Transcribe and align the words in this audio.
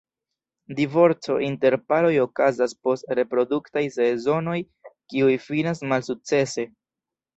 Divorco 0.77 1.35
inter 1.47 1.75
paroj 1.91 2.13
okazas 2.23 2.73
post 2.87 3.13
reproduktaj 3.19 3.83
sezonoj 3.99 4.57
kiuj 4.87 5.37
finas 5.49 5.85
malsukcese. 5.93 6.67